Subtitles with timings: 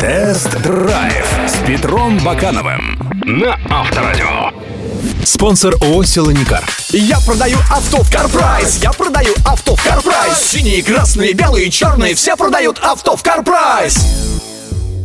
[0.00, 4.50] Тест-драйв с Петром Бакановым на Авторадио.
[5.24, 6.62] Спонсор ООО «Селоникар».
[6.90, 8.76] Я продаю авто в CarPrice.
[8.82, 10.38] Я продаю авто в CarPrice.
[10.38, 12.14] Синие, красные, белые, черные.
[12.14, 13.96] Все продают авто в CarPrice.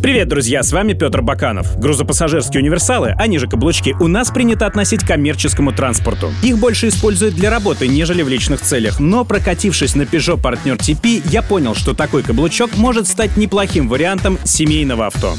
[0.02, 1.78] Привет, друзья, с вами Петр Баканов.
[1.78, 6.32] Грузопассажирские универсалы, они же каблучки, у нас принято относить к коммерческому транспорту.
[6.42, 9.00] Их больше используют для работы, нежели в личных целях.
[9.00, 14.40] Но прокатившись на Peugeot Partner Tepee, я понял, что такой каблучок может стать неплохим вариантом
[14.44, 15.36] семейного авто.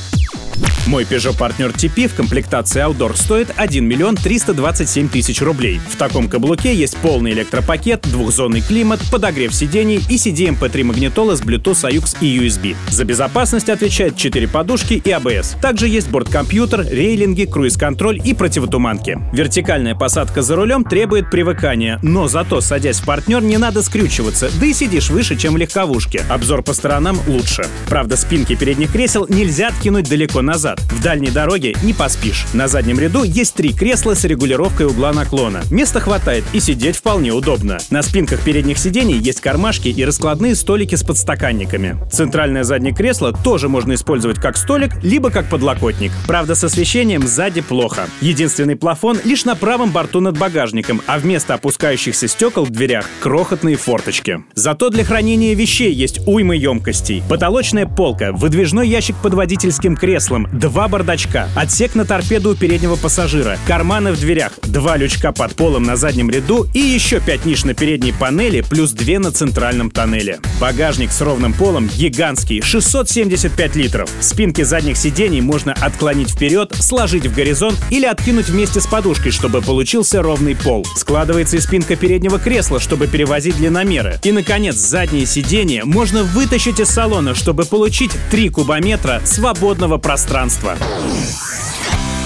[0.87, 5.81] Мой Peugeot Partner TP в комплектации Outdoor стоит 1 миллион 327 тысяч рублей.
[5.89, 11.89] В таком каблуке есть полный электропакет, двухзонный климат, подогрев сидений и CD-MP3 магнитола с Bluetooth,
[11.89, 12.77] AUX и USB.
[12.89, 15.61] За безопасность отвечает 4 подушки и ABS.
[15.61, 19.19] Также есть борткомпьютер, рейлинги, круиз-контроль и противотуманки.
[19.33, 24.67] Вертикальная посадка за рулем требует привыкания, но зато, садясь в партнер, не надо скрючиваться, да
[24.67, 26.25] и сидишь выше, чем в легковушке.
[26.29, 27.67] Обзор по сторонам лучше.
[27.89, 30.72] Правда, спинки передних кресел нельзя откинуть далеко назад.
[30.91, 32.47] В дальней дороге не поспишь.
[32.53, 35.63] На заднем ряду есть три кресла с регулировкой угла наклона.
[35.71, 37.79] Места хватает и сидеть вполне удобно.
[37.91, 41.97] На спинках передних сидений есть кармашки и раскладные столики с подстаканниками.
[42.11, 46.13] Центральное заднее кресло тоже можно использовать как столик, либо как подлокотник.
[46.27, 48.07] Правда, с освещением сзади плохо.
[48.21, 53.77] Единственный плафон лишь на правом борту над багажником, а вместо опускающихся стекол в дверях крохотные
[53.77, 54.45] форточки.
[54.55, 57.23] Зато для хранения вещей есть уйма емкостей.
[57.29, 63.59] Потолочная полка, выдвижной ящик под водительским креслом, два бардачка, отсек на торпеду у переднего пассажира,
[63.67, 67.75] карманы в дверях, два лючка под полом на заднем ряду и еще пять ниш на
[67.75, 70.39] передней панели, плюс две на центральном тоннеле.
[70.61, 74.09] Багажник с ровным полом гигантский, 675 литров.
[74.21, 79.63] Спинки задних сидений можно отклонить вперед, сложить в горизонт или откинуть вместе с подушкой, чтобы
[79.63, 80.87] получился ровный пол.
[80.95, 84.21] Складывается и спинка переднего кресла, чтобы перевозить длинномеры.
[84.23, 90.52] И, наконец, задние сиденья можно вытащить из салона, чтобы получить 3 кубометра свободного пространства.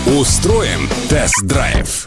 [0.07, 2.07] Устроим тест-драйв.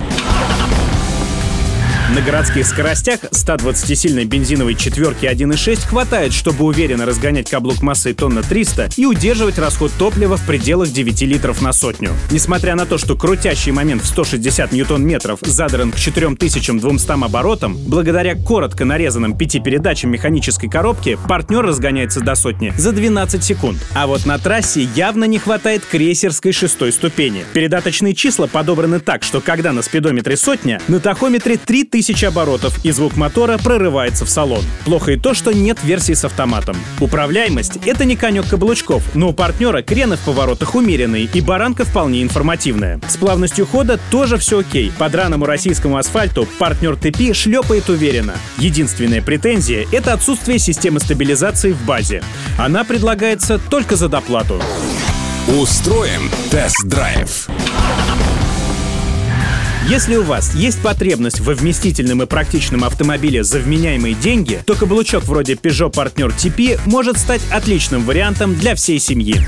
[2.15, 8.89] На городских скоростях 120-сильной бензиновой четверки 1.6 хватает, чтобы уверенно разгонять каблук массой тонна 300
[8.97, 12.09] и удерживать расход топлива в пределах 9 литров на сотню.
[12.31, 18.85] Несмотря на то, что крутящий момент в 160 ньютон-метров задран к 4200 оборотам, благодаря коротко
[18.85, 23.77] нарезанным пяти передачам механической коробки партнер разгоняется до сотни за 12 секунд.
[23.93, 27.45] А вот на трассе явно не хватает крейсерской шестой ступени.
[27.53, 32.91] Передаточные числа подобраны так, что когда на спидометре сотня, на тахометре 3000 тысяч оборотов, и
[32.91, 34.63] звук мотора прорывается в салон.
[34.85, 36.77] Плохо и то, что нет версии с автоматом.
[37.01, 42.23] Управляемость— это не конек каблучков, но у партнера крены в поворотах умеренные, и баранка вполне
[42.23, 43.01] информативная.
[43.05, 44.93] С плавностью хода тоже все окей.
[44.97, 48.35] По драному российскому асфальту партнер ТП шлепает уверенно.
[48.59, 52.23] Единственная претензия— это отсутствие системы стабилизации в базе.
[52.57, 54.61] Она предлагается только за доплату.
[55.49, 57.49] Устроим тест-драйв.
[59.89, 65.23] Если у вас есть потребность во вместительном и практичном автомобиле за вменяемые деньги, то каблучок
[65.23, 69.47] вроде Peugeot Partner TP может стать отличным вариантом для всей семьи.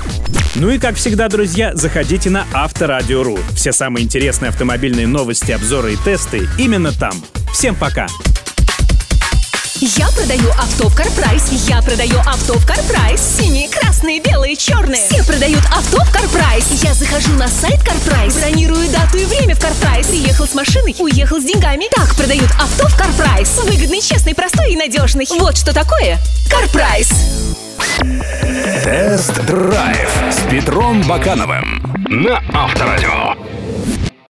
[0.56, 3.38] Ну и как всегда, друзья, заходите на Авторадио.ру.
[3.54, 7.14] Все самые интересные автомобильные новости, обзоры и тесты именно там.
[7.52, 8.08] Всем пока!
[9.98, 11.68] Я продаю авто в CarPrice.
[11.68, 13.20] Я продаю авто в CarPrice.
[13.20, 14.41] Синие, красные, белые,
[14.92, 15.08] черные.
[15.08, 16.66] Все продают авто в CarPrice.
[16.82, 20.06] Я захожу на сайт CarPrice, бронирую дату и время в CarPrice.
[20.06, 21.88] Приехал с машиной, уехал с деньгами.
[21.94, 23.48] Так продают авто в CarPrice.
[23.64, 25.26] Выгодный, честный, простой и надежный.
[25.38, 26.18] Вот что такое
[26.50, 27.08] CarPrice.
[28.82, 33.41] Тест-драйв с Петром Бакановым на Авторадио.